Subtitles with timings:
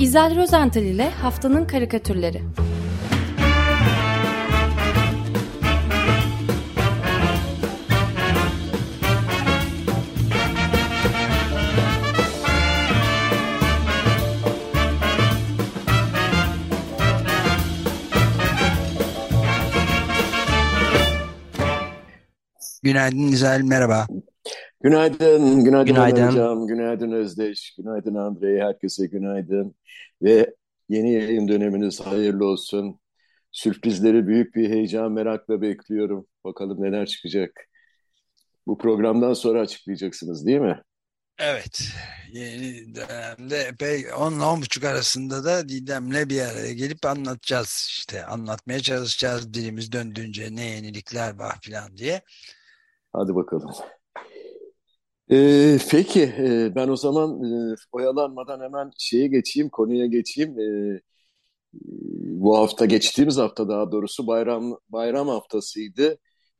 [0.00, 2.42] İzel Rozental ile Haftanın Karikatürleri
[22.82, 24.06] Günaydın İzel, merhaba.
[24.82, 26.26] Günaydın, günaydın Günaydın.
[26.26, 29.74] Hocam, günaydın Özdeş, günaydın Andrei, herkese günaydın.
[30.22, 30.54] Ve
[30.88, 33.00] yeni yayın döneminiz hayırlı olsun.
[33.52, 36.26] Sürprizleri büyük bir heyecan, merakla bekliyorum.
[36.44, 37.50] Bakalım neler çıkacak.
[38.66, 40.82] Bu programdan sonra açıklayacaksınız değil mi?
[41.38, 41.80] Evet,
[42.32, 48.24] yeni dönemde epey 10 on buçuk arasında da Didem'le bir araya gelip anlatacağız işte.
[48.24, 52.22] Anlatmaya çalışacağız dilimiz döndüğünce ne yenilikler var falan diye.
[53.12, 53.70] Hadi bakalım.
[55.30, 60.58] Ee, peki, e, ben o zaman e, oyalanmadan hemen şeye geçeyim, konuya geçeyim.
[60.60, 61.00] Ee,
[62.40, 66.18] bu hafta, geçtiğimiz hafta daha doğrusu bayram bayram haftasıydı.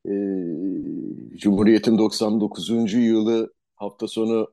[0.09, 0.11] Ee,
[1.39, 2.99] Cumhuriyet'in 99.
[2.99, 4.53] yılı hafta sonu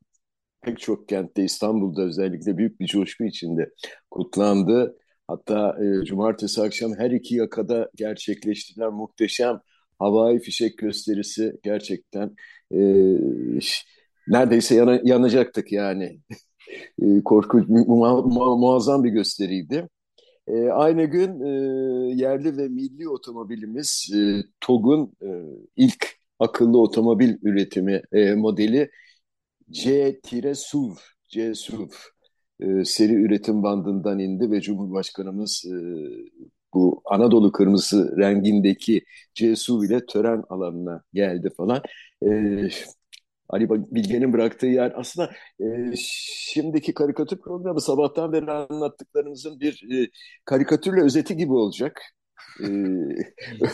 [0.61, 3.70] pek çok kentte, İstanbul'da özellikle büyük bir coşku içinde
[4.11, 4.98] kutlandı.
[5.28, 9.61] Hatta e, cumartesi akşam her iki yakada gerçekleştirilen muhteşem
[10.00, 12.36] havai fişek gösterisi gerçekten
[12.76, 12.80] e,
[14.28, 16.20] neredeyse yana, yanacaktık yani.
[17.02, 19.90] E, korkunç, mu, mu, muazzam bir gösteriydi.
[20.48, 21.50] E, aynı gün e,
[22.16, 25.28] yerli ve milli otomobilimiz e, TOG'un e,
[25.76, 26.08] ilk
[26.40, 28.90] akıllı otomobil üretimi e, modeli
[29.72, 30.95] C-SUV,
[31.28, 31.89] C-SUV
[32.60, 35.76] e, seri üretim bandından indi ve Cumhurbaşkanımız e,
[36.73, 39.02] bu Anadolu kırmızı rengindeki
[39.34, 41.82] C-SUV ile tören alanına geldi falan.
[42.26, 42.30] E,
[43.50, 45.66] Ali Bilge'nin bıraktığı yer aslında e,
[45.98, 50.10] şimdiki karikatür programı sabahtan beri anlattıklarımızın bir e,
[50.46, 52.02] karikatürle özeti gibi olacak.
[52.62, 52.68] E,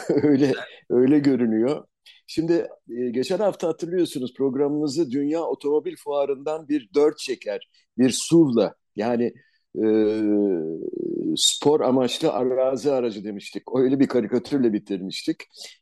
[0.24, 0.54] öyle
[0.90, 1.86] öyle görünüyor.
[2.28, 9.34] Şimdi e, geçen hafta hatırlıyorsunuz programımızı Dünya Otomobil Fuarı'ndan bir dört çeker, bir SUV'la yani
[9.76, 9.86] e,
[11.36, 13.64] spor amaçlı arazi aracı demiştik.
[13.76, 15.42] Öyle bir karikatürle bitirmiştik.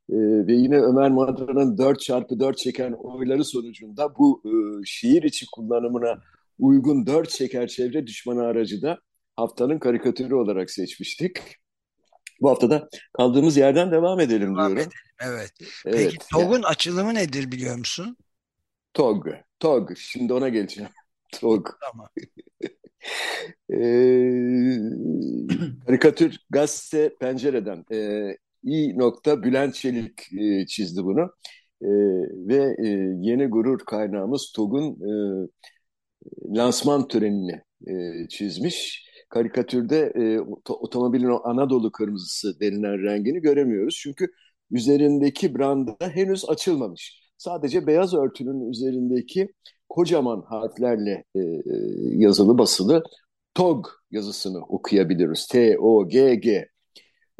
[0.09, 0.15] E,
[0.47, 4.51] ve yine Ömer Madra'nın 4x4 çeken oyları sonucunda bu e,
[4.85, 6.21] şiir içi kullanımına
[6.59, 8.99] uygun 4 çeker çevre düşmanı aracı da
[9.35, 11.37] haftanın karikatürü olarak seçmiştik.
[12.41, 14.77] Bu haftada kaldığımız yerden devam edelim Devam diyorum.
[14.77, 15.51] edelim, evet.
[15.85, 18.17] Evet, Peki TOG'un açılımı nedir biliyor musun?
[18.93, 19.27] TOG,
[19.59, 19.91] TOG.
[19.97, 20.91] Şimdi ona geleceğim.
[21.41, 21.69] TOG.
[21.81, 22.07] Tamam.
[23.69, 23.75] Ee,
[25.89, 28.97] karikatür gazete pencereden e, İ.
[28.97, 31.21] nokta Bülent Çelik e, çizdi bunu.
[31.81, 31.87] E,
[32.49, 32.87] ve e,
[33.21, 35.11] yeni gurur kaynağımız TOG'un e,
[36.57, 39.09] lansman törenini e, çizmiş.
[39.29, 43.99] Karikatürde e, ot- otomobilin o Anadolu kırmızısı denilen rengini göremiyoruz.
[44.03, 44.27] Çünkü
[44.71, 47.19] üzerindeki branda henüz açılmamış.
[47.37, 49.53] Sadece beyaz örtünün üzerindeki
[49.89, 51.53] kocaman harflerle e, e,
[52.15, 53.03] yazılı basılı
[53.53, 55.47] TOG yazısını okuyabiliriz.
[55.47, 56.69] T-O-G-G.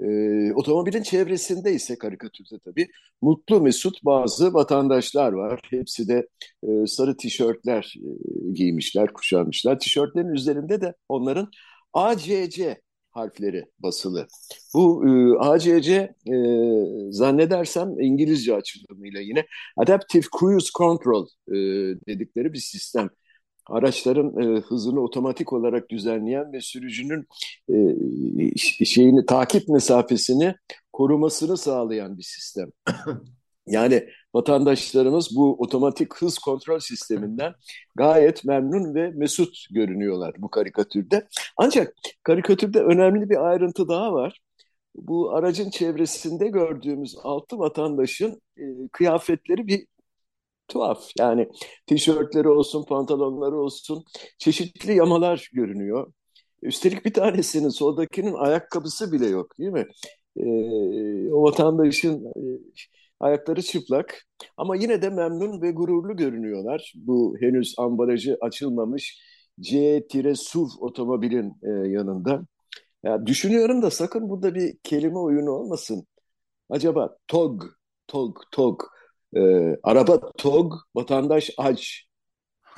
[0.04, 2.88] E, otomobilin çevresinde ise karikatürde tabii
[3.22, 5.60] mutlu mesut bazı vatandaşlar var.
[5.70, 6.28] Hepsi de
[6.64, 8.10] e, sarı tişörtler e,
[8.54, 9.80] giymişler, kuşanmışlar.
[9.80, 11.52] Tişörtlerin üzerinde de onların
[11.94, 12.82] ACC
[13.12, 14.28] harfleri basılı.
[14.74, 16.36] Bu e, ACC e,
[17.12, 19.46] zannedersem İngilizce açılımıyla yine
[19.78, 21.54] Adaptive Cruise Control e,
[22.08, 23.10] dedikleri bir sistem.
[23.70, 27.28] Araçların e, hızını otomatik olarak düzenleyen ve sürücünün
[27.70, 30.56] e, şeyini takip mesafesini
[30.94, 32.70] korumasını sağlayan bir sistem.
[33.68, 37.54] Yani vatandaşlarımız bu otomatik hız kontrol sisteminden
[37.96, 41.28] gayet memnun ve mesut görünüyorlar bu karikatürde.
[41.58, 41.94] Ancak
[42.24, 44.40] karikatürde önemli bir ayrıntı daha var.
[44.96, 49.86] Bu aracın çevresinde gördüğümüz altı vatandaşın e, kıyafetleri bir
[50.70, 51.10] tuhaf.
[51.20, 51.50] Yani
[51.88, 54.04] tişörtleri olsun, pantolonları olsun
[54.38, 56.14] çeşitli yamalar görünüyor.
[56.62, 59.88] Üstelik bir tanesinin, soldakinin ayakkabısı bile yok değil mi?
[60.38, 60.46] E,
[61.34, 62.42] o vatandaşın e,
[63.20, 64.26] ayakları çıplak
[64.58, 66.94] ama yine de memnun ve gururlu görünüyorlar.
[66.96, 69.20] Bu henüz ambalajı açılmamış
[69.60, 72.42] C-SUV otomobilin e, yanında.
[73.04, 76.08] Ya düşünüyorum da sakın burada bir kelime oyunu olmasın.
[76.70, 77.64] Acaba TOG,
[78.08, 78.82] TOG, TOG,
[79.36, 79.42] e,
[79.84, 82.06] araba TOG, vatandaş aç,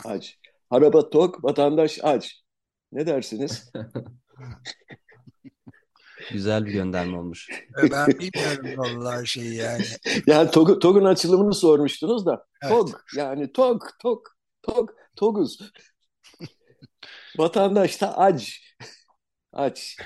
[0.06, 0.39] aç.
[0.69, 2.44] Araba TOG, vatandaş aç.
[2.92, 3.71] Ne dersiniz?
[6.31, 7.50] Güzel bir gönderme olmuş.
[7.92, 9.83] Ben bilmiyorum vallahi şeyi yani.
[10.27, 12.45] Yani TOG, TOG'un açılımını sormuştunuz da.
[12.63, 12.74] Evet.
[12.74, 14.27] TOG, yani TOG, TOG,
[14.63, 15.71] TOG, TOG'uz.
[17.38, 18.62] Vatandaş da aç.
[19.54, 19.97] Aç.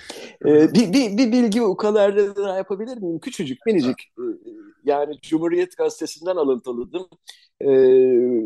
[0.46, 3.20] Ee, bir, bir, bir bilgi ukalarla daha yapabilir miyim?
[3.20, 4.14] Küçücük, minicik.
[4.86, 7.08] Yani Cumhuriyet Gazetesi'nden alıntıladım.
[7.62, 7.68] Ee,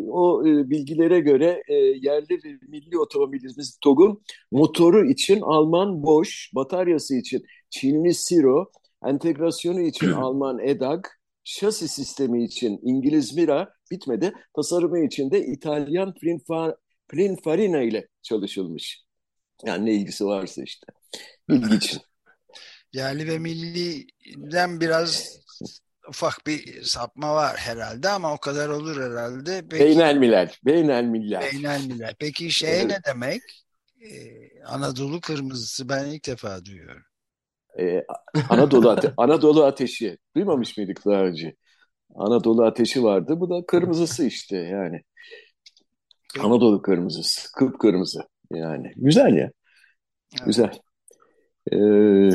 [0.09, 4.21] o e, bilgilere göre e, yerli ve milli otomobilimiz TOG'un
[4.51, 8.71] motoru için Alman Bosch, bataryası için Çinli Siro,
[9.05, 11.05] entegrasyonu için Alman EDAG,
[11.43, 14.33] şasi sistemi için İngiliz Mira bitmedi.
[14.55, 16.13] Tasarımı için de İtalyan
[17.07, 19.03] Pininfarina ile çalışılmış.
[19.65, 20.87] Yani ne ilgisi varsa işte.
[21.49, 22.01] Bilgi için.
[22.93, 25.38] Yerli ve milliden biraz
[26.09, 29.63] ufak bir sapma var herhalde ama o kadar olur herhalde.
[29.69, 30.59] Peki, beynel miller.
[30.65, 32.13] Beynel.
[32.19, 32.85] Peki şey evet.
[32.85, 33.41] ne demek?
[34.01, 37.03] Ee, Anadolu kırmızısı ben ilk defa duyuyorum.
[37.79, 38.03] Ee,
[38.49, 40.17] Anadolu, ate Anadolu ateşi.
[40.35, 41.55] Duymamış mıydık daha önce?
[42.15, 43.39] Anadolu ateşi vardı.
[43.39, 45.01] Bu da kırmızısı işte yani.
[46.33, 46.45] Peki.
[46.45, 47.51] Anadolu kırmızısı.
[47.51, 48.19] Kıpkırmızı
[48.53, 48.91] yani.
[48.95, 49.51] Güzel ya.
[50.33, 50.45] Evet.
[50.45, 50.79] Güzel.
[51.71, 52.29] Ee,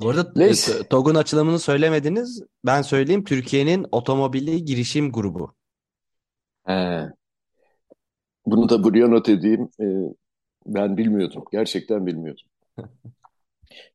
[0.00, 0.88] Bu arada neyse.
[0.90, 2.42] TOG'un açılımını söylemediniz.
[2.66, 3.24] Ben söyleyeyim.
[3.24, 5.54] Türkiye'nin otomobili girişim grubu.
[6.66, 7.08] He.
[8.46, 9.68] Bunu da buraya not edeyim.
[9.80, 9.84] Ee,
[10.66, 11.44] ben bilmiyordum.
[11.52, 12.44] Gerçekten bilmiyordum.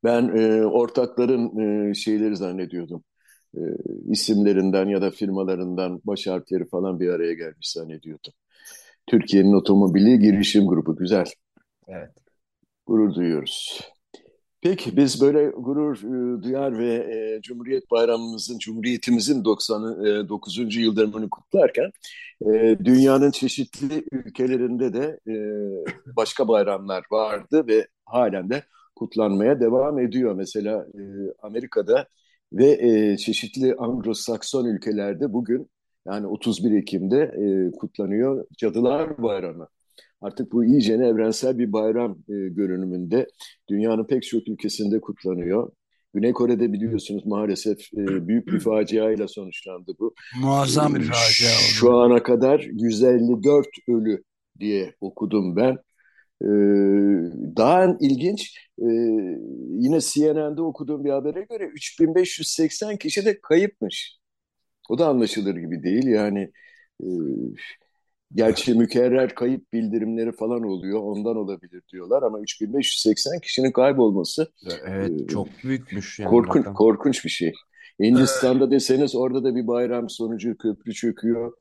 [0.04, 1.60] ben e, ortakların
[1.90, 3.04] e, şeyleri zannediyordum.
[3.58, 3.62] E,
[4.08, 8.34] isimlerinden ya da firmalarından baş harfleri falan bir araya gelmiş zannediyordum.
[9.08, 10.96] Türkiye'nin otomobili girişim grubu.
[10.96, 11.26] Güzel.
[11.88, 12.12] Evet.
[12.86, 13.82] Gurur duyuyoruz.
[14.62, 20.60] Peki biz böyle gurur e, duyar ve e, Cumhuriyet Bayramımızın, Cumhuriyetimizin 99.
[20.60, 21.92] E, yıl dönümünü kutlarken
[22.42, 25.36] e, dünyanın çeşitli ülkelerinde de e,
[26.16, 28.64] başka bayramlar vardı ve halen de
[28.96, 30.36] kutlanmaya devam ediyor.
[30.36, 31.02] Mesela e,
[31.42, 32.08] Amerika'da
[32.54, 35.70] ve e, çeşitli Anglo-Sakson ülkelerde bugün
[36.08, 39.68] yani 31 Ekim'de e, kutlanıyor Cadılar Bayramı.
[40.22, 43.28] Artık bu iyice evrensel bir bayram e, görünümünde
[43.70, 45.72] dünyanın pek çok ülkesinde kutlanıyor.
[46.14, 50.14] Güney Kore'de biliyorsunuz maalesef e, büyük bir faciayla sonuçlandı bu.
[50.42, 51.60] Muazzam bir facia oldu.
[51.60, 54.24] Şu ana kadar 154 ölü
[54.60, 55.78] diye okudum ben.
[56.44, 56.48] Ee,
[57.58, 58.88] daha ilginç e,
[59.80, 64.18] yine CNN'de okuduğum bir habere göre 3580 kişi de kayıpmış.
[64.90, 66.52] O da anlaşılır gibi değil yani.
[67.04, 67.08] E,
[68.36, 74.52] gerçi mükerrer kayıp bildirimleri falan oluyor ondan olabilir diyorlar ama 3580 kişinin kaybolması
[74.88, 77.54] evet e, çok büyükmüş yani korkunç korkunç bir şey.
[78.00, 81.54] Hindistan'da deseniz orada da bir bayram sonucu köprü çöküyor.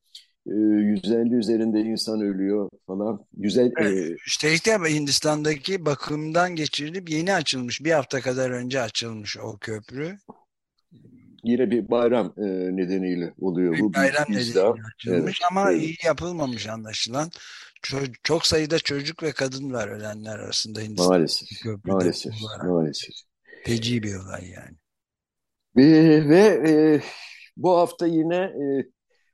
[0.47, 3.25] 150 üzerinde insan ölüyor falan.
[3.37, 3.73] Güzel.
[3.79, 7.85] Evet, üstelik de Hindistan'daki bakımdan geçirilip yeni açılmış.
[7.85, 10.19] Bir hafta kadar önce açılmış o köprü
[11.45, 12.43] yine bir bayram e,
[12.77, 13.95] nedeniyle oluyor bir bu.
[13.95, 15.83] Bayram bir nedeniyle açılmış evet, ama evet.
[15.83, 17.31] iyi yapılmamış anlaşılan.
[17.83, 21.09] Çok, çok sayıda çocuk ve kadın var ölenler arasında Hindistan.
[21.09, 21.49] Maalesef.
[21.85, 22.33] Maalesef.
[22.65, 23.15] Maalesef.
[23.65, 24.77] Feci bir olay yani.
[25.77, 27.01] Ve, ve e,
[27.57, 28.65] bu hafta yine e,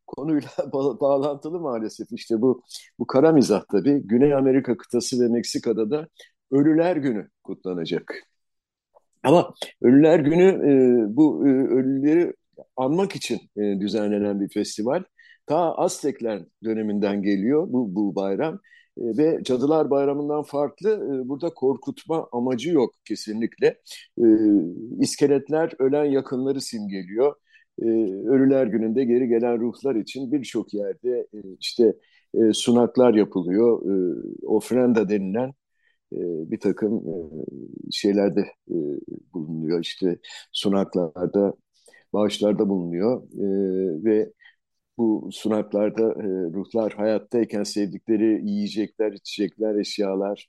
[0.07, 2.63] konuyla ba bağlantılı maalesef işte bu
[2.99, 4.03] bu kara mizah tabii.
[4.05, 6.09] Güney Amerika kıtası ve Meksika'da da
[6.51, 8.23] Ölüler Günü kutlanacak.
[9.23, 12.33] Ama Ölüler Günü e, bu e, ölüleri
[12.77, 15.03] anmak için e, düzenlenen bir festival.
[15.47, 18.61] Ta Aztekler döneminden geliyor bu, bu bayram.
[18.99, 23.67] E, ve Cadılar Bayramı'ndan farklı e, burada korkutma amacı yok kesinlikle.
[24.19, 24.25] E,
[25.01, 27.35] iskeletler ölen yakınları simgeliyor.
[28.27, 31.27] Ölüler Günü'nde geri gelen ruhlar için birçok yerde
[31.61, 31.95] işte
[32.53, 33.83] sunaklar yapılıyor.
[34.43, 35.53] Ofrenda denilen
[36.13, 37.15] bir takım e,
[37.93, 38.77] şeylerde e,
[39.35, 39.81] bulunuyor.
[39.81, 40.19] İşte
[40.53, 41.55] sunaklarda,
[42.13, 43.23] bağışlarda bulunuyor
[44.05, 44.33] ve
[44.99, 46.15] bu sunaklarda
[46.55, 50.49] ruhlar hayattayken sevdikleri yiyecekler, içecekler, eşyalar,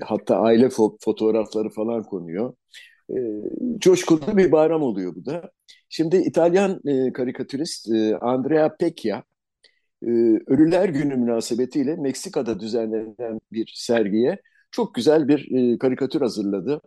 [0.00, 0.68] hatta aile
[1.04, 2.54] fotoğrafları falan konuyor.
[3.78, 5.50] Coşkulu bir bayram oluyor bu da.
[5.88, 6.80] Şimdi İtalyan
[7.14, 7.88] karikatürist
[8.20, 9.22] Andrea Pecchia
[10.02, 10.10] e,
[10.46, 14.38] Ölüler Günü münasebetiyle Meksika'da düzenlenen bir sergiye
[14.70, 16.80] çok güzel bir e, karikatür hazırladı.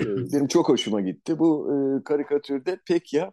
[0.00, 1.38] E, benim çok hoşuma gitti.
[1.38, 3.32] Bu e, karikatürde Pekya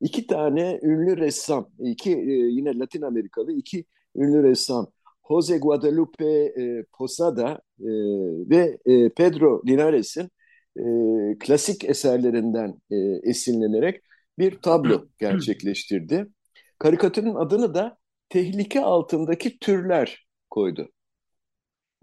[0.00, 3.84] iki tane ünlü ressam, iki e, yine Latin Amerikalı iki
[4.16, 4.86] ünlü ressam
[5.28, 6.24] Jose Guadalupe
[6.58, 7.90] e, Posada e,
[8.50, 10.30] ve e, Pedro Linares'in
[10.76, 10.82] e,
[11.38, 12.96] klasik eserlerinden e,
[13.30, 14.02] esinlenerek
[14.38, 16.26] bir tablo gerçekleştirdi.
[16.78, 17.97] Karikatürün adını da
[18.28, 20.88] tehlike altındaki türler koydu.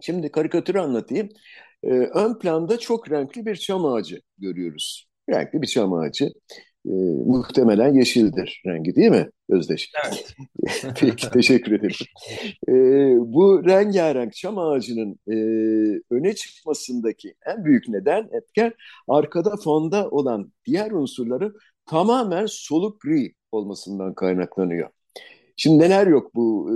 [0.02, 1.30] Şimdi karikatürü anlatayım.
[1.84, 5.08] Ee, ön planda çok renkli bir çam ağacı görüyoruz.
[5.30, 6.26] Renkli bir çam ağacı.
[6.86, 6.94] E,
[7.26, 9.92] muhtemelen yeşildir rengi değil mi Özdeş?
[10.06, 10.36] Evet.
[11.00, 11.96] Peki teşekkür ederim.
[12.70, 12.74] E,
[13.34, 15.36] bu rengarenk çam ağacının e,
[16.12, 18.74] öne çıkmasındaki en büyük neden etken
[19.08, 21.54] arkada fonda olan diğer unsurları
[21.86, 24.90] tamamen soluk gri olmasından kaynaklanıyor.
[25.56, 26.70] Şimdi neler yok bu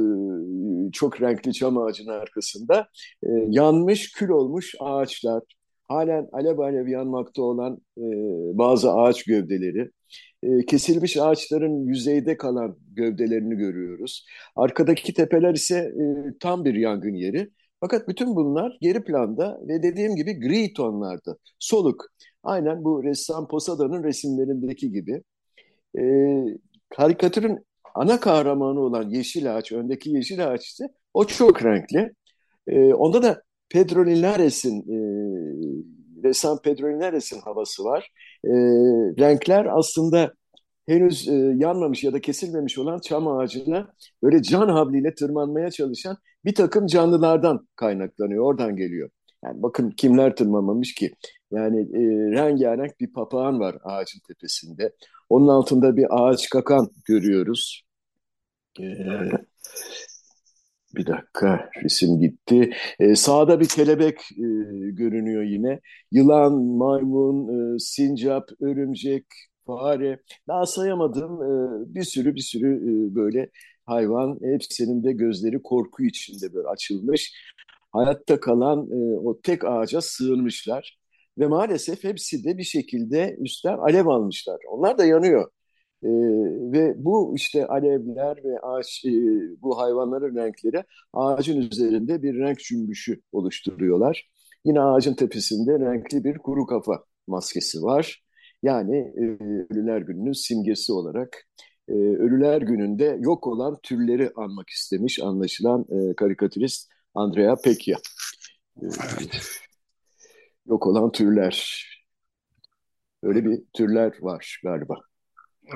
[0.94, 2.88] çok renkli çam ağacının arkasında?
[3.48, 5.44] Yanmış, kül olmuş ağaçlar,
[5.88, 7.78] halen alev alev yanmakta olan
[8.54, 9.92] bazı ağaç gövdeleri,
[10.68, 14.26] kesilmiş ağaçların yüzeyde kalan gövdelerini görüyoruz.
[14.56, 15.92] Arkadaki tepeler ise
[16.40, 17.50] tam bir yangın yeri.
[17.82, 22.06] Fakat bütün bunlar geri planda ve dediğim gibi gri tonlarda, soluk.
[22.44, 25.24] Aynen bu ressam Posada'nın resimlerindeki gibi.
[26.00, 26.04] E,
[26.90, 27.66] karikatürün
[27.96, 32.14] ana kahramanı olan yeşil ağaç, öndeki yeşil ağaç ise o çok renkli.
[32.68, 34.98] E, onda da Pedro Linares'in, e,
[36.24, 38.12] ressam Pedro Linares'in havası var.
[38.46, 38.52] E,
[39.20, 40.34] renkler aslında
[40.88, 43.94] henüz e, yanmamış ya da kesilmemiş olan çam ağacına
[44.24, 49.10] böyle can havliyle tırmanmaya çalışan bir takım canlılardan kaynaklanıyor, oradan geliyor.
[49.46, 51.12] Yani bakın kimler tırmanmamış ki?
[51.52, 54.94] Yani e, rengarenk bir papağan var ağacın tepesinde.
[55.30, 57.84] Onun altında bir ağaç kakan görüyoruz.
[58.80, 58.84] Ee,
[60.96, 62.74] bir dakika resim gitti.
[63.00, 64.46] Ee, sağda bir kelebek e,
[64.92, 65.80] görünüyor yine.
[66.12, 69.26] Yılan, maymun, e, sincap, örümcek,
[69.68, 70.20] fare.
[70.48, 73.50] Daha sayamadığım e, bir sürü bir sürü e, böyle
[73.86, 74.40] hayvan.
[74.44, 77.34] Hepsinin de gözleri korku içinde böyle açılmış.
[77.92, 80.99] Hayatta kalan e, o tek ağaca sığınmışlar.
[81.40, 84.58] Ve maalesef hepsi de bir şekilde üstten alev almışlar.
[84.70, 85.52] Onlar da yanıyor.
[86.04, 86.10] E,
[86.72, 89.12] ve bu işte alevler ve ağaç, e,
[89.62, 94.30] bu hayvanların renkleri ağacın üzerinde bir renk cümbüşü oluşturuyorlar.
[94.66, 98.24] Yine ağacın tepesinde renkli bir kuru kafa maskesi var.
[98.64, 99.22] Yani e,
[99.74, 101.48] Ölüler Günü'nün simgesi olarak
[101.88, 107.98] e, Ölüler Günü'nde yok olan türleri anmak istemiş anlaşılan e, karikatürist Andrea Pecchia.
[108.82, 108.86] E,
[109.20, 109.69] evet.
[110.70, 111.86] Yok olan türler.
[113.24, 114.96] Öyle bir türler var galiba.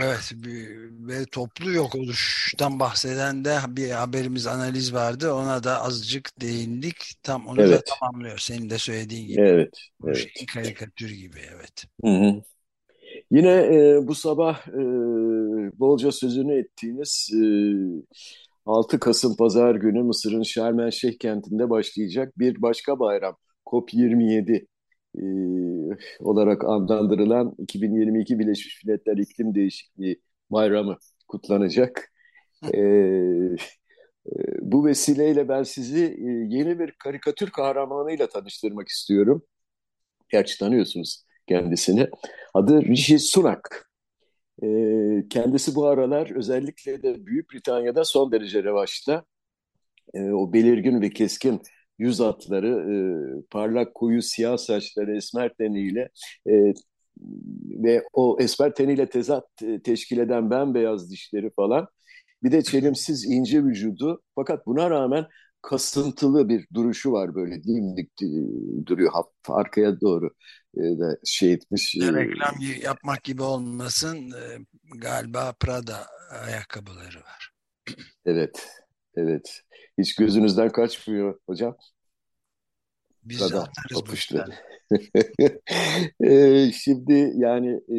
[0.01, 0.33] Evet
[0.89, 5.33] ve toplu yok oluştan bahseden de bir haberimiz analiz vardı.
[5.33, 6.95] Ona da azıcık değindik.
[7.23, 7.71] Tam onu evet.
[7.71, 8.37] da tamamlıyor.
[8.37, 9.41] Senin de söylediğin gibi.
[9.41, 9.79] Evet.
[9.99, 10.17] Bu evet.
[10.17, 11.85] Şeyin karikatür gibi evet.
[12.03, 12.41] Hı hı.
[13.31, 14.81] Yine e, bu sabah e,
[15.79, 17.43] bolca sözünü ettiğiniz e,
[18.65, 24.67] 6 Kasım Pazar günü Mısır'ın Şarm Şeyh kentinde başlayacak bir başka bayram COP27
[25.15, 25.23] e,
[26.19, 32.11] olarak adlandırılan 2022 Birleşmiş Milletler İklim Değişikliği Bayramı kutlanacak.
[32.73, 32.79] E,
[34.27, 39.43] e, bu vesileyle ben sizi e, yeni bir karikatür kahramanıyla tanıştırmak istiyorum.
[40.29, 42.09] Gerçi tanıyorsunuz kendisini.
[42.53, 43.89] Adı Rishi Sunak.
[44.63, 44.67] E,
[45.29, 49.25] kendisi bu aralar özellikle de Büyük Britanya'da son derece revaçta.
[50.15, 51.61] O belirgin ve keskin
[51.99, 52.95] yüz hatları, e,
[53.51, 56.09] parlak koyu siyah saçları, esmer teniyle
[56.49, 56.73] e,
[57.83, 61.87] ve o esmer teniyle tezat e, teşkil eden bembeyaz dişleri falan.
[62.43, 65.25] Bir de çelimsiz ince vücudu fakat buna rağmen
[65.61, 68.27] kasıntılı bir duruşu var böyle dimdik e,
[68.85, 69.11] duruyor
[69.49, 70.29] arkaya doğru
[70.77, 71.95] e, da şey etmiş.
[71.95, 74.33] E, reklam yapmak gibi olmasın
[74.97, 76.07] galiba Prada
[76.45, 77.51] ayakkabıları var.
[78.25, 78.67] Evet,
[79.15, 79.61] evet.
[79.97, 81.77] Hiç gözünüzden kaçmıyor hocam.
[83.23, 84.15] Biz Prada atarız bu
[86.25, 87.97] e, Şimdi yani e,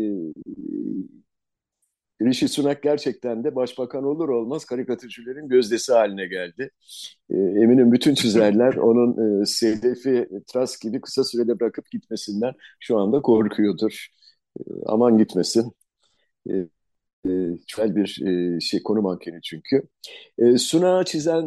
[2.23, 6.71] Rishi Sunak gerçekten de başbakan olur olmaz karikatürcülerin gözdesi haline geldi.
[7.31, 13.23] E, eminim bütün çizerler onun e, Sedef'i Tras gibi kısa sürede bırakıp gitmesinden şu anda
[13.23, 14.09] korkuyordur.
[14.61, 15.73] E, aman gitmesin.
[16.51, 16.53] E,
[17.27, 18.23] e, bir
[18.57, 19.83] e, şey konu mankeni çünkü.
[20.39, 21.43] E, Suna çizen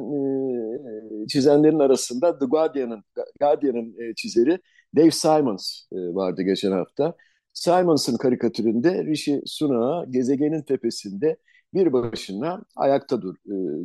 [1.23, 3.03] e, çizenlerin arasında The Guardian'ın
[3.39, 4.59] Guardian'ın çizeri
[4.95, 7.15] Dave Simons vardı geçen hafta.
[7.53, 11.37] Simons'ın karikatüründe Rishi Sunak'ı gezegenin tepesinde
[11.73, 13.35] bir başına ayakta dur,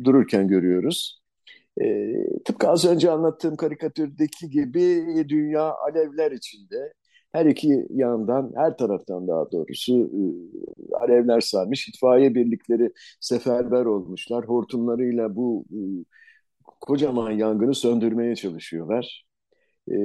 [0.04, 1.22] dururken görüyoruz.
[1.80, 6.92] E, tıpkı az önce anlattığım karikatürdeki gibi dünya alevler içinde
[7.32, 10.22] her iki yandan, her taraftan daha doğrusu e,
[10.96, 11.88] alevler sarmış.
[11.88, 14.44] İtfaiye birlikleri seferber olmuşlar.
[14.44, 15.80] Hortumlarıyla bu e,
[16.80, 19.24] kocaman yangını söndürmeye çalışıyorlar.
[19.88, 19.96] E,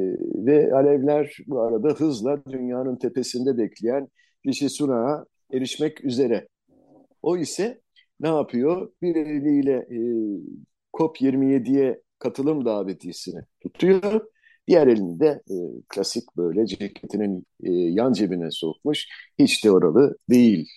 [0.45, 4.07] ve alevler bu arada hızla dünyanın tepesinde bekleyen
[4.45, 6.47] Rishi Sunak'a erişmek üzere.
[7.21, 7.81] O ise
[8.19, 8.91] ne yapıyor?
[9.01, 9.99] Bir eliyle e,
[10.93, 14.21] COP27'ye katılım davetisini tutuyor.
[14.67, 15.55] Diğer elini de e,
[15.89, 19.07] klasik böyle ceketinin e, yan cebine sokmuş.
[19.39, 20.69] Hiç de oralı değil.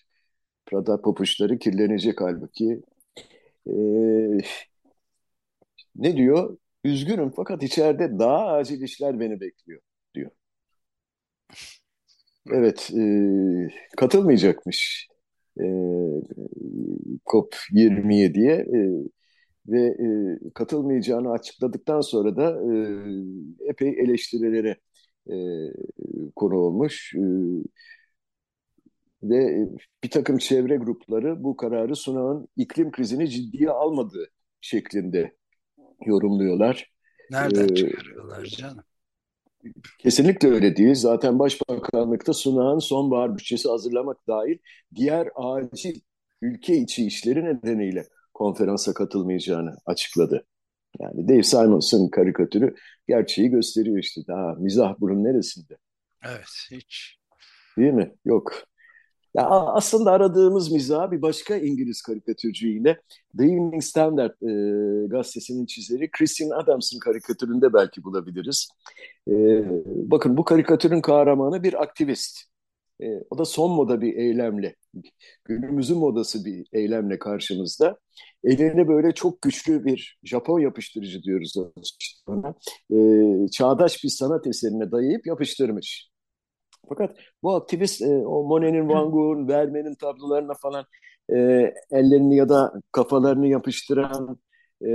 [0.67, 2.83] Prada papuçları kirlenecek halbuki.
[3.67, 3.73] E,
[5.97, 6.59] ne diyor?
[6.85, 9.81] Üzgünüm fakat içeride daha acil işler beni bekliyor
[10.15, 10.31] diyor.
[12.51, 13.03] Evet, e,
[13.97, 15.09] katılmayacakmış
[15.61, 15.65] e,
[17.27, 18.81] COP27'ye e,
[19.71, 22.75] ve e, katılmayacağını açıkladıktan sonra da e,
[23.69, 24.77] epey eleştirilere
[25.31, 25.37] e,
[26.37, 27.15] konu olmuş.
[27.15, 27.21] E,
[29.23, 29.69] ve
[30.05, 35.37] bir takım çevre grupları bu kararı sunağın iklim krizini ciddiye almadığı şeklinde
[36.07, 36.93] yorumluyorlar.
[37.31, 38.85] Nereden ee, çıkarıyorlar canım?
[39.99, 40.95] Kesinlikle öyle değil.
[40.95, 44.59] Zaten Başbakanlıkta sunağın sonbahar bütçesi hazırlamak dahil
[44.95, 46.01] diğer acil
[46.43, 48.07] ülke içi işleri nedeniyle
[48.41, 50.47] konferansa katılmayacağını açıkladı.
[51.01, 52.75] Yani Dave Simons'ın karikatürü
[53.09, 54.21] gerçeği gösteriyor işte.
[54.29, 55.77] Daha mizah bunun neresinde?
[56.25, 57.17] Evet, hiç.
[57.79, 58.15] Değil mi?
[58.25, 58.53] Yok.
[59.35, 62.97] Ya aslında aradığımız mizah bir başka İngiliz karikatürcü yine
[63.39, 68.69] The Evening Standard e, gazetesinin çizeri Christian Adams'ın karikatüründe belki bulabiliriz.
[69.29, 69.33] E,
[69.87, 72.50] bakın bu karikatürün kahramanı bir aktivist.
[73.03, 74.77] E, o da son moda bir eylemle,
[75.45, 77.99] günümüzün modası bir eylemle karşımızda.
[78.45, 81.55] Eline böyle çok güçlü bir Japon yapıştırıcı diyoruz
[82.27, 82.55] ona.
[82.93, 82.97] E,
[83.49, 86.11] çağdaş bir sanat eserine dayayıp yapıştırmış.
[86.89, 90.85] Fakat bu aktivist e, o Monet'in, Van Gogh'un, Vermeer'in tablolarına falan
[91.33, 91.37] e,
[91.91, 94.39] ellerini ya da kafalarını yapıştıran,
[94.83, 94.91] e,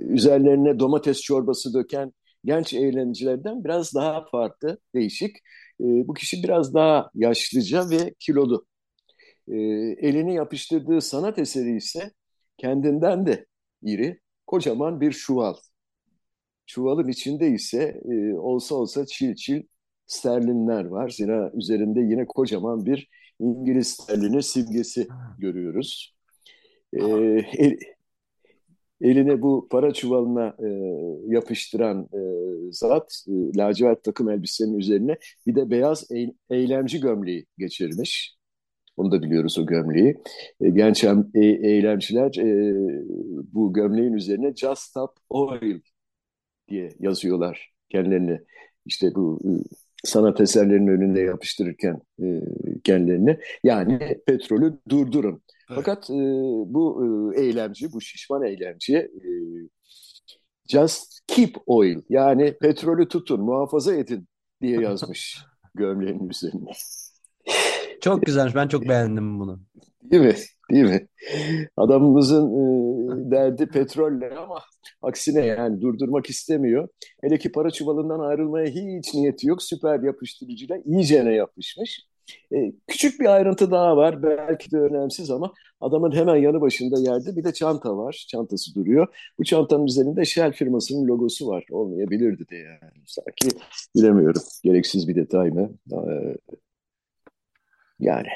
[0.00, 2.12] üzerlerine domates çorbası döken
[2.44, 5.36] genç eğlencelerden biraz daha farklı, değişik.
[5.82, 8.66] E, bu kişi biraz daha yaşlıca ve kilolu.
[9.48, 9.56] E,
[10.08, 12.12] elini yapıştırdığı sanat eseri ise
[12.58, 13.46] kendinden de
[13.82, 15.54] iri, kocaman bir çuval.
[16.66, 19.62] Çuvalın içinde ise e, olsa olsa çil çil
[20.06, 21.08] sterlinler var.
[21.08, 23.08] Zira üzerinde yine kocaman bir
[23.40, 25.08] İngiliz sterlini simgesi
[25.38, 26.14] görüyoruz.
[26.92, 27.02] Ee,
[27.58, 27.78] el,
[29.02, 30.68] eline bu para çuvalına e,
[31.34, 32.20] yapıştıran e,
[32.72, 35.16] zat e, lacivert takım elbisenin üzerine
[35.46, 38.36] bir de beyaz e, eylemci gömleği geçirmiş.
[38.96, 40.16] Onu da biliyoruz o gömleği.
[40.60, 42.74] E, genç e, eylemciler e,
[43.52, 45.80] bu gömleğin üzerine Just Stop Oil
[46.68, 48.40] diye yazıyorlar kendilerini.
[48.86, 49.50] İşte bu e,
[50.04, 52.40] sanat eserlerinin önünde yapıştırırken e,
[52.84, 53.38] kendilerini.
[53.64, 55.42] Yani petrolü durdurun.
[55.74, 56.14] Fakat e,
[56.66, 59.30] bu e, eylemci, bu şişman eylemci e,
[60.68, 64.28] just keep oil yani petrolü tutun, muhafaza edin
[64.62, 66.70] diye yazmış gömleğinin üzerine.
[68.00, 68.54] Çok güzelmiş.
[68.54, 69.60] Ben çok beğendim bunu.
[70.02, 70.34] Değil mi?
[70.70, 71.06] Değil mi?
[71.76, 74.58] Adamımızın e, derdi petrolle ama
[75.02, 76.88] aksine yani durdurmak istemiyor.
[77.22, 79.62] Hele ki para çuvalından ayrılmaya hiç niyeti yok.
[79.62, 82.00] Süper yapıştırıcıyla iyicene yapışmış.
[82.54, 84.22] E, küçük bir ayrıntı daha var.
[84.22, 88.26] Belki de önemsiz ama adamın hemen yanı başında yerde bir de çanta var.
[88.28, 89.06] Çantası duruyor.
[89.38, 91.64] Bu çantanın üzerinde Shell firmasının logosu var.
[91.70, 92.92] Olmayabilirdi de yani.
[93.06, 93.48] Sanki
[93.96, 94.42] bilemiyorum.
[94.64, 95.70] Gereksiz bir detay mı?
[95.92, 96.36] Ee,
[98.00, 98.28] yani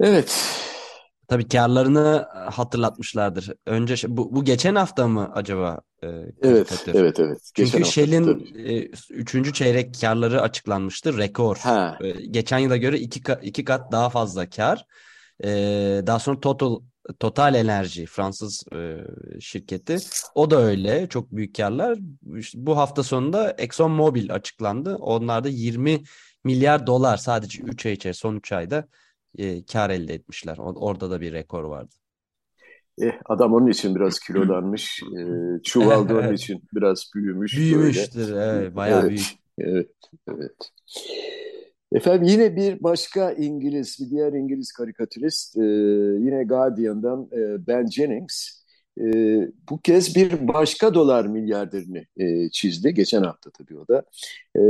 [0.00, 0.58] Evet.
[1.28, 3.52] Tabii karlarını hatırlatmışlardır.
[3.66, 5.80] Önce bu, bu geçen hafta mı acaba?
[6.02, 6.06] E,
[6.42, 7.50] evet, evet, evet.
[7.54, 11.18] Geçen Çünkü Shell'in e, üçüncü çeyrek karları açıklanmıştı.
[11.18, 11.56] Rekor.
[11.56, 11.98] Ha.
[12.00, 14.86] E, geçen yıla göre iki, iki kat daha fazla kar.
[15.44, 15.48] E,
[16.06, 16.80] daha sonra Total
[17.20, 18.96] Total Enerji Fransız e,
[19.40, 19.96] şirketi.
[20.34, 21.06] O da öyle.
[21.08, 21.98] Çok büyük karlar.
[22.36, 24.96] İşte bu hafta sonunda Exxon Mobil açıklandı.
[24.96, 26.02] Onlar da 20
[26.44, 28.88] milyar dolar sadece 3 ay içerisinde son 3 ayda
[29.38, 30.56] e, kar elde etmişler.
[30.58, 31.94] Orada da bir rekor vardı.
[33.00, 35.02] Eh, adam onun için biraz kilolanmış.
[35.02, 35.22] E,
[35.62, 37.56] çuval da onun için biraz büyümüş.
[37.56, 38.32] Büyümüştür.
[38.32, 38.44] Böyle.
[38.44, 39.26] Evet, bayağı evet, büyük.
[39.58, 39.90] Evet,
[40.28, 40.56] evet.
[41.92, 45.62] Efendim yine bir başka İngiliz, bir diğer İngiliz karikatürist, e,
[46.20, 48.62] yine Guardian'dan e, Ben Jennings.
[49.00, 49.04] E,
[49.70, 52.94] bu kez bir başka dolar milyarderini e, çizdi.
[52.94, 54.02] Geçen hafta tabii o da.
[54.56, 54.60] E,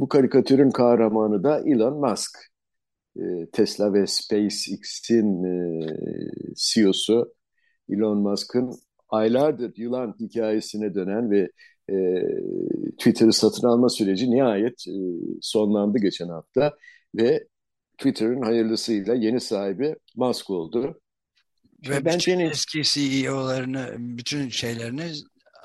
[0.00, 2.38] bu karikatürün kahramanı da Elon Musk.
[3.18, 5.86] E, Tesla ve SpaceX'in e,
[6.56, 7.34] CEO'su
[7.90, 8.72] Elon Musk'ın
[9.08, 11.50] aylardır yılan hikayesine dönen ve
[11.90, 11.96] e,
[12.98, 14.96] Twitter'ı satın alma süreci nihayet e,
[15.40, 16.74] sonlandı geçen hafta
[17.14, 17.46] ve
[17.98, 21.00] Twitter'ın hayırlısıyla yeni sahibi Musk oldu.
[21.88, 25.12] Ve ben bütün eski CEO'larını, bütün şeylerini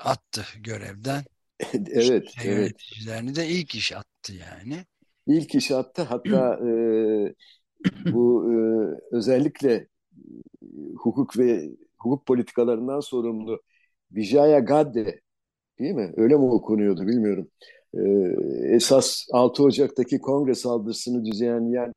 [0.00, 1.24] attı görevden.
[1.72, 2.56] evet, şey, evet.
[2.58, 4.84] Yöneticilerini de ilk iş attı yani
[5.26, 6.02] ilk iş attı.
[6.02, 7.34] Hatta e,
[8.12, 8.56] bu e,
[9.16, 9.86] özellikle e,
[10.98, 13.62] hukuk ve hukuk politikalarından sorumlu
[14.12, 15.20] Vijaya Gadde
[15.78, 16.12] değil mi?
[16.16, 17.50] Öyle mi okunuyordu bilmiyorum.
[17.94, 18.00] E,
[18.76, 21.94] esas 6 Ocak'taki kongre saldırısını düzenleyen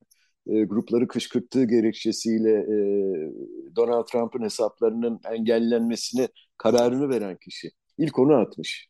[0.47, 2.77] e, grupları kışkırttığı gerekçesiyle e,
[3.75, 7.71] Donald Trump'ın hesaplarının engellenmesini kararını veren kişi.
[7.97, 8.89] İlk onu atmış.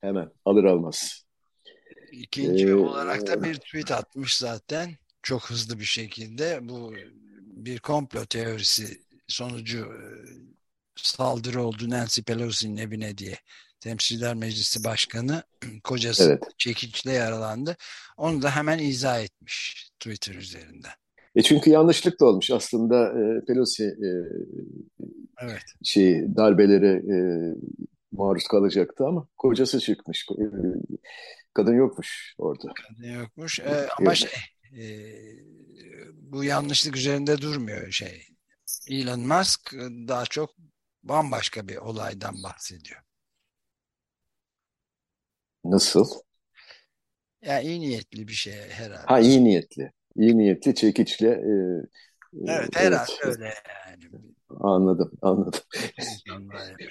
[0.00, 1.24] Hemen alır almaz.
[2.12, 4.90] İkinci ee, olarak da bir tweet atmış zaten
[5.22, 6.58] çok hızlı bir şekilde.
[6.62, 6.94] Bu
[7.42, 10.02] bir komplo teorisi sonucu e,
[10.96, 13.36] saldırı oldu Nancy Pelosi'nin evine diye.
[13.80, 15.42] Temsilciler Meclisi Başkanı
[15.84, 16.42] kocası evet.
[16.58, 17.76] çekiçle yaralandı.
[18.16, 20.92] Onu da hemen izah etmiş Twitter üzerinden.
[21.34, 22.50] E çünkü yanlışlık da olmuş.
[22.50, 24.10] Aslında e, Pelosi e,
[25.42, 25.62] evet.
[25.82, 27.16] şey darbelere e,
[28.12, 30.26] maruz kalacaktı ama kocası çıkmış.
[30.30, 30.44] E,
[31.54, 32.68] kadın yokmuş orada.
[32.88, 33.60] Kadın yokmuş.
[33.60, 34.30] E, ama şey
[34.78, 34.84] e,
[36.14, 38.26] bu yanlışlık üzerinde durmuyor şey.
[38.88, 39.72] Elon Musk
[40.08, 40.50] daha çok
[41.02, 43.00] bambaşka bir olaydan bahsediyor.
[45.64, 46.06] Nasıl?
[47.42, 49.06] Ya iyi niyetli bir şey herhalde.
[49.06, 49.92] Ha iyi niyetli.
[50.16, 51.28] İyi niyetli çekiçle.
[51.28, 51.52] E,
[52.46, 53.36] evet herhalde evet.
[53.36, 53.54] öyle
[53.86, 54.04] yani.
[54.60, 55.60] Anladım, anladım.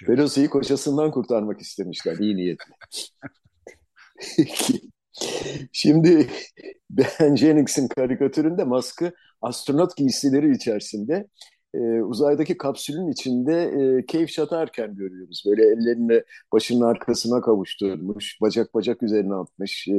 [0.05, 2.73] Pelosi'yi kocasından kurtarmak istemişler iyi niyetli.
[5.71, 6.27] Şimdi
[6.89, 11.27] Ben Jennings'in karikatüründe Musk'ı astronot giysileri içerisinde
[11.73, 15.43] e, uzaydaki kapsülün içinde e, keyif çatarken görüyoruz.
[15.47, 19.87] Böyle ellerini başının arkasına kavuşturmuş, bacak bacak üzerine atmış.
[19.87, 19.93] E,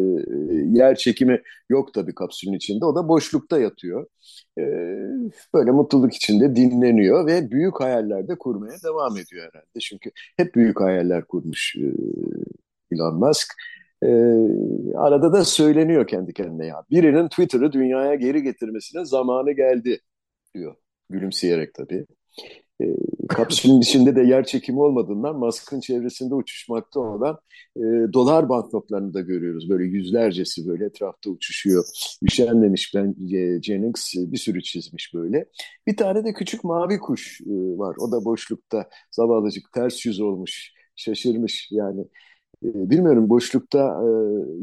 [0.73, 2.85] yer çekimi yok tabii kapsülün içinde.
[2.85, 4.07] O da boşlukta yatıyor.
[4.59, 4.63] E,
[5.55, 9.81] böyle mutluluk içinde dinleniyor ve büyük hayallerde kurmaya devam ediyor herhalde.
[9.81, 11.87] Çünkü hep büyük hayaller kurmuş e,
[12.93, 13.53] Elon Musk.
[14.03, 14.09] E,
[14.97, 16.85] arada da söyleniyor kendi kendine ya.
[16.91, 20.01] Birinin Twitter'ı dünyaya geri getirmesine zamanı geldi
[20.55, 20.77] diyor.
[21.11, 22.07] Gülümseyerek tabii.
[22.83, 22.85] E,
[23.29, 27.39] kapsülün içinde de yer çekimi olmadığından Musk'ın çevresinde uçuşmakta olan
[27.77, 27.81] e,
[28.13, 29.71] dolar banknotlarını da görüyoruz.
[29.71, 31.85] Böyle yüzlercesi böyle etrafta uçuşuyor.
[32.23, 35.47] Üşenmemiş ben e, Jennings bir sürü çizmiş böyle.
[35.87, 37.97] Bir tane de küçük mavi kuş e, var.
[38.01, 40.73] O da boşlukta zavallıcık ters yüz olmuş.
[40.97, 42.05] Şaşırmış yani
[42.65, 44.09] ee, bilmiyorum boşlukta e,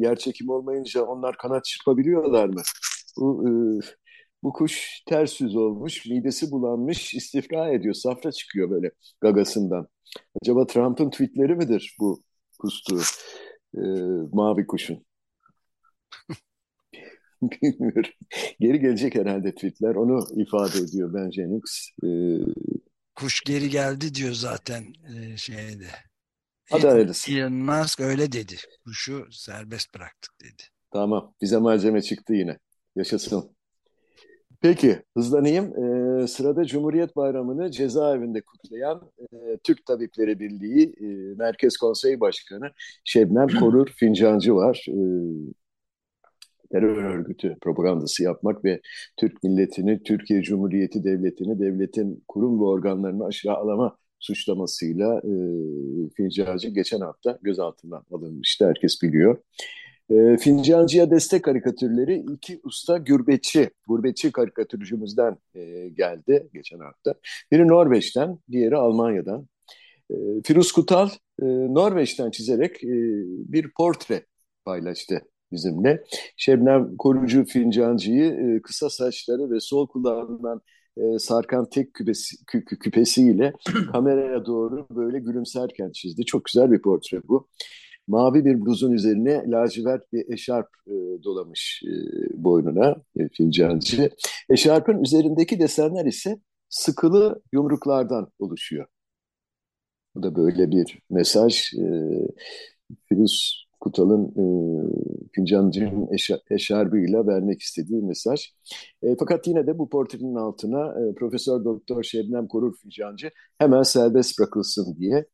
[0.05, 2.61] yer çekimi olmayınca onlar kanat çırpabiliyorlar mı?
[3.17, 3.51] Bu, e,
[4.43, 9.87] bu kuş ters yüz olmuş, midesi bulanmış, istifra ediyor, safra çıkıyor böyle gagasından.
[10.41, 12.23] Acaba Trump'ın tweetleri midir bu
[12.59, 13.01] kustuğu
[13.77, 13.81] e,
[14.33, 15.05] mavi kuşun?
[17.41, 18.11] Bilmiyorum.
[18.59, 19.95] Geri gelecek herhalde tweetler.
[19.95, 21.89] Onu ifade ediyor Ben Jennings.
[22.03, 22.07] Ee,
[23.15, 24.83] Kuş geri geldi diyor zaten
[25.15, 25.87] e, şeyde.
[26.71, 27.31] Hadi hayırlısı.
[27.31, 28.55] Elon Musk öyle dedi.
[28.85, 30.63] Kuşu serbest bıraktık dedi.
[30.91, 31.33] Tamam.
[31.41, 32.57] Bize malzeme çıktı yine.
[32.95, 33.57] Yaşasın.
[34.61, 35.65] Peki hızlanayım.
[35.65, 42.71] Ee, sırada Cumhuriyet Bayramı'nı cezaevinde kutlayan e, Türk Tabipleri Birliği e, Merkez Konsey Başkanı
[43.03, 44.85] Şebnem Korur Fincancı var.
[44.89, 44.97] E,
[46.71, 48.81] terör örgütü propagandası yapmak ve
[49.17, 55.33] Türk milletini, Türkiye Cumhuriyeti Devleti'ni, devletin kurum ve organlarını aşağılama suçlamasıyla e,
[56.15, 58.65] Fincancı geçen hafta gözaltına alınmıştı.
[58.67, 59.37] Herkes biliyor.
[60.09, 67.13] E, Fincancı'ya destek karikatürleri iki usta gürbetçi, gurbetçi karikatürcümüzden e, geldi geçen hafta.
[67.51, 69.47] Biri Norveç'ten, diğeri Almanya'dan.
[70.11, 71.09] E, Firuz Kutal
[71.41, 72.89] e, Norveç'ten çizerek e,
[73.53, 74.25] bir portre
[74.65, 76.03] paylaştı bizimle.
[76.37, 80.61] Şebnem Korucu Fincancı'yı e, kısa saçları ve sol kulağından
[80.97, 83.53] e, sarkan tek küpesi, kü, küpesiyle
[83.91, 86.25] kameraya doğru böyle gülümserken çizdi.
[86.25, 87.47] Çok güzel bir portre bu.
[88.07, 91.93] Mavi bir bluzun üzerine lacivert bir eşarp e, dolamış e,
[92.43, 94.09] boynuna e, fincancı.
[94.49, 98.85] Eşarpın üzerindeki desenler ise sıkılı yumruklardan oluşuyor.
[100.15, 101.73] Bu da böyle bir mesaj.
[101.73, 101.87] E,
[103.09, 104.45] Firuz Kutal'ın e,
[105.31, 108.51] fincancının eşar, eşarbıyla vermek istediği mesaj.
[109.01, 114.39] E, fakat yine de bu portrenin altına e, Profesör Doktor Şebnem Korur Fincancı hemen serbest
[114.39, 115.25] bırakılsın diye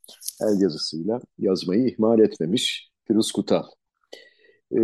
[0.42, 3.64] el yazısıyla yazmayı ihmal etmemiş Firuz Kutal.
[4.72, 4.80] E,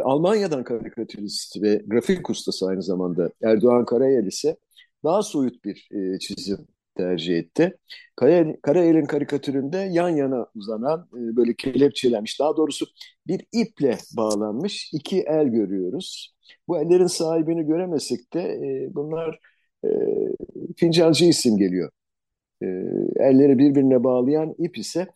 [0.00, 4.56] Almanya'dan karikatürist ve grafik ustası aynı zamanda Erdoğan Karayel ise
[5.04, 7.76] daha soyut bir e, çizim tercih etti.
[8.62, 12.86] Karayel'in karikatüründe yan yana uzanan e, böyle kelepçelenmiş daha doğrusu
[13.26, 16.34] bir iple bağlanmış iki el görüyoruz.
[16.68, 19.38] Bu ellerin sahibini göremesek de e, bunlar
[19.84, 19.88] e,
[20.76, 21.90] fincancı isim geliyor.
[22.62, 22.66] E,
[23.16, 25.06] elleri birbirine bağlayan ip ise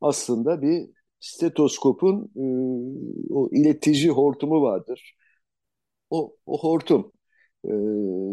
[0.00, 0.88] aslında bir
[1.20, 2.44] stetoskopun e,
[3.34, 5.16] o iletici hortumu vardır.
[6.10, 7.12] O, o hortum.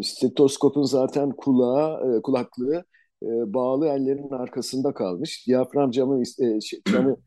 [0.03, 2.85] Stetoskopun zaten kulağı, kulaklığı
[3.23, 5.47] e, bağlı ellerin arkasında kalmış.
[5.47, 7.17] Diyafram camı, e, şey, camı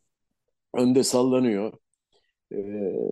[0.74, 1.72] önde sallanıyor.
[2.52, 2.58] E,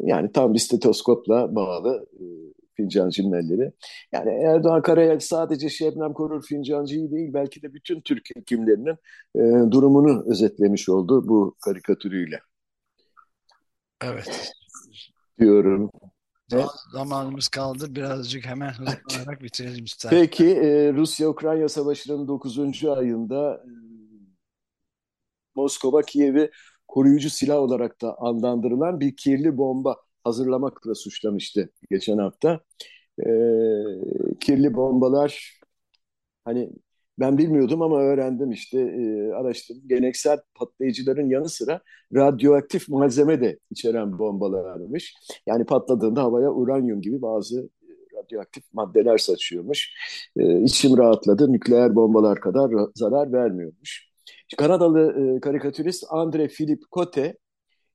[0.02, 2.06] yani tam bir stetoskopla bağlı.
[2.20, 2.24] E,
[2.76, 3.72] Fincancı'nın elleri.
[4.12, 8.96] Yani Erdoğan Karayel sadece Şebnem Korur Fincancı'yı değil belki de bütün Türk hekimlerinin
[9.36, 12.40] e, durumunu özetlemiş oldu bu karikatürüyle.
[14.04, 14.52] Evet.
[15.40, 15.90] Diyorum.
[16.52, 16.66] Evet.
[16.92, 17.94] Zamanımız kaldı.
[17.94, 20.20] Birazcık hemen hızlanarak bitirelim istersen.
[20.20, 22.84] Peki e, Rusya-Ukrayna Savaşı'nın 9.
[22.84, 23.70] ayında e,
[25.54, 26.50] Moskova Kiev'i
[26.88, 32.60] koruyucu silah olarak da adlandırılan bir kirli bomba hazırlamakla suçlamıştı geçen hafta.
[33.20, 33.26] E,
[34.40, 35.60] kirli bombalar
[36.44, 36.70] hani
[37.18, 39.88] ben bilmiyordum ama öğrendim işte e, araştırdım.
[39.88, 41.80] Geleneksel patlayıcıların yanı sıra
[42.14, 45.14] radyoaktif malzeme de içeren bombalarmış.
[45.46, 47.68] Yani patladığında havaya uranyum gibi bazı
[48.16, 49.90] radyoaktif maddeler saçıyormuş.
[50.36, 51.52] E, içim rahatladı.
[51.52, 54.06] Nükleer bombalar kadar zarar vermiyormuş.
[54.58, 57.36] Kanadalı e, karikatürist Andre Philip Cote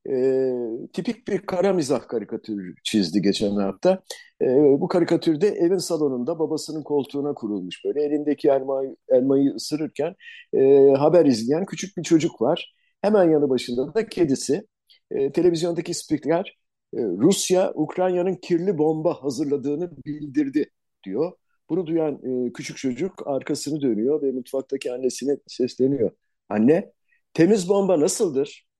[0.09, 0.53] e,
[0.93, 4.03] tipik bir kara mizah karikatürü çizdi geçen hafta.
[4.41, 4.45] E,
[4.81, 10.15] bu karikatürde evin salonunda babasının koltuğuna kurulmuş böyle elindeki elmayı, elmayı ısırırken
[10.53, 12.75] e, haber izleyen küçük bir çocuk var.
[13.01, 14.67] Hemen yanı başında da kedisi.
[15.11, 16.57] E, televizyondaki spiker
[16.93, 20.71] e, Rusya Ukrayna'nın kirli bomba hazırladığını bildirdi
[21.03, 21.31] diyor.
[21.69, 22.13] Bunu duyan
[22.47, 26.11] e, küçük çocuk arkasını dönüyor ve mutfaktaki annesine sesleniyor.
[26.49, 26.91] Anne,
[27.33, 28.70] temiz bomba nasıldır?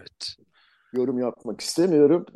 [0.00, 0.36] Evet.
[0.92, 2.26] Yorum yapmak istemiyorum.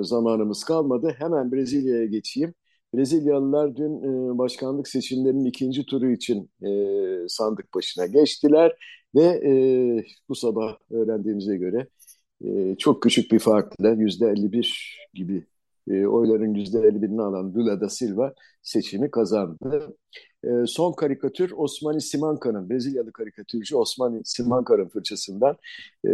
[0.00, 1.14] E, zamanımız kalmadı.
[1.18, 2.54] Hemen Brezilya'ya geçeyim.
[2.94, 8.76] Brezilyalılar dün e, başkanlık seçimlerinin ikinci turu için e, sandık başına geçtiler
[9.14, 9.52] ve e,
[10.28, 11.88] bu sabah öğrendiğimize göre
[12.44, 15.46] e, çok küçük bir farkla yüzde 51 gibi
[15.90, 19.96] e, oyların %51'ini alan Lula da Silva seçimi kazandı.
[20.44, 25.56] E, son karikatür Osmani Simanka'nın, Brezilyalı karikatürcü Osmani Simanka'nın fırçasından
[26.06, 26.10] e,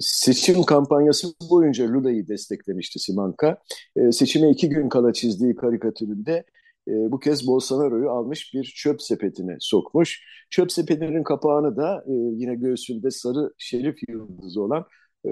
[0.00, 3.58] seçim kampanyası boyunca Lula'yı desteklemişti Simanka.
[3.96, 6.44] E, seçime iki gün kala çizdiği karikatüründe
[6.88, 10.22] e, bu kez Bolsonaro'yu almış bir çöp sepetine sokmuş.
[10.50, 14.84] Çöp sepetinin kapağını da e, yine göğsünde sarı şerif yıldızı olan
[15.24, 15.30] e,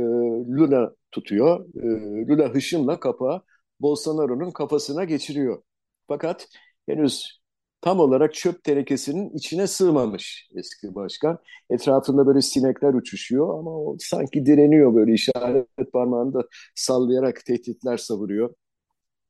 [0.56, 1.66] Lula tutuyor.
[1.82, 1.86] E,
[2.28, 3.42] Lula hışımla kapağı
[3.80, 5.62] Bolsonaro'nun kafasına geçiriyor.
[6.08, 6.48] Fakat
[6.86, 7.40] henüz
[7.86, 11.38] tam olarak çöp tenekesinin içine sığmamış eski başkan.
[11.70, 18.54] Etrafında böyle sinekler uçuşuyor ama o sanki direniyor böyle işaret parmağını da sallayarak tehditler savuruyor.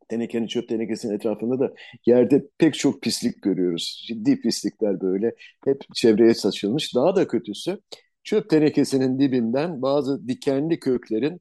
[0.09, 1.75] Tenekenin çöp tenekesinin etrafında da
[2.07, 4.05] yerde pek çok pislik görüyoruz.
[4.09, 6.95] Ciddi pislikler böyle hep çevreye saçılmış.
[6.95, 7.81] Daha da kötüsü
[8.25, 11.41] çöp tenekesinin dibinden bazı dikenli köklerin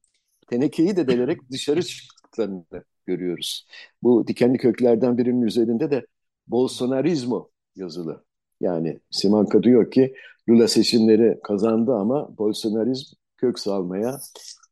[0.50, 2.64] tenekeyi de delerek dışarı çıktıklarını
[3.06, 3.66] görüyoruz.
[4.02, 6.06] Bu dikenli köklerden birinin üzerinde de
[6.46, 8.24] Bolsonarizmo yazılı.
[8.60, 10.14] Yani Simanka diyor ki
[10.48, 14.18] Lula seçimleri kazandı ama Bolsonarizm kök salmaya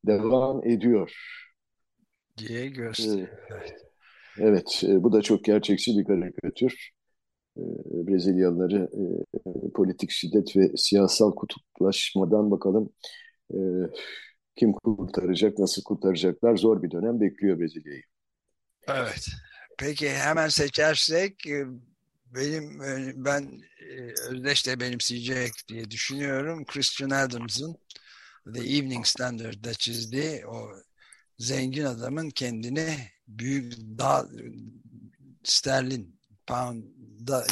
[0.06, 1.12] devam ediyor.
[2.38, 3.28] Diye gösteriyor.
[3.50, 3.74] Evet,
[4.38, 6.90] evet bu da çok gerçekçi bir karikatür.
[7.58, 7.62] Ee,
[8.06, 9.02] Brezilyalıları e,
[9.74, 12.90] politik şiddet ve siyasal kutuplaşmadan bakalım
[13.54, 13.58] e,
[14.56, 18.02] kim kurtaracak, nasıl kurtaracaklar zor bir dönem bekliyor Brezilya'yı.
[18.88, 19.28] Evet.
[19.78, 21.66] Peki hemen seçersek e,
[22.34, 22.80] benim
[23.24, 23.62] ben
[24.30, 26.64] Özdeş de benimseyecek diye düşünüyorum.
[26.64, 27.76] Christian Adams'ın
[28.54, 30.70] The Evening Standard'da çizdiği o
[31.38, 34.28] zengin adamın kendini büyük dağ
[35.44, 37.46] sterlin pound'da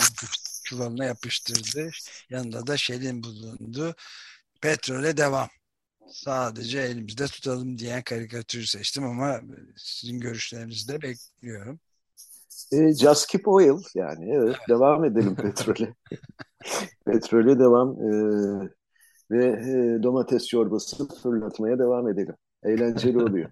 [0.65, 1.91] çuvalına yapıştırdı.
[2.31, 3.95] Yanında da Shell'in bulundu.
[4.61, 5.49] Petrole devam.
[6.13, 9.41] Sadece elimizde tutalım diyen karikatürü seçtim ama
[9.77, 11.81] sizin görüşlerinizi de bekliyorum.
[12.73, 15.95] E, just keep oil yani evet, devam edelim petrole.
[17.07, 18.71] petrole devam e,
[19.31, 22.35] ve e, domates çorbası fırlatmaya devam edelim.
[22.65, 23.51] Eğlenceli oluyor.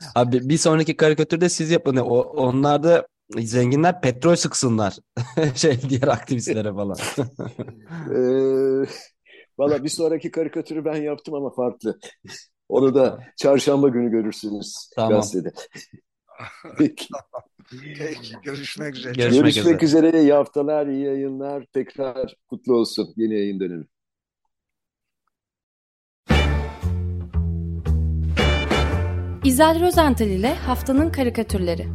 [0.14, 1.96] Abi bir sonraki karikatürde siz yapın.
[1.96, 3.06] O, onlar da
[3.38, 4.98] zenginler petrol sıksınlar.
[5.54, 6.96] şey diğer aktivistlere falan.
[8.14, 8.86] e,
[9.58, 11.98] Valla bir sonraki karikatürü ben yaptım ama farklı.
[12.68, 15.12] Onu da çarşamba günü görürsünüz tamam.
[15.16, 15.52] gazetede.
[16.78, 17.06] Peki.
[17.98, 18.34] Peki.
[18.42, 19.12] Görüşmek üzere.
[19.12, 20.08] Görüşmek, Görüşmek üzere.
[20.08, 20.22] üzere.
[20.22, 21.64] İyi haftalar, iyi yayınlar.
[21.72, 23.84] Tekrar kutlu olsun yeni yayın dönemi.
[29.44, 31.86] İzel Rozental ile Haftanın Karikatürleri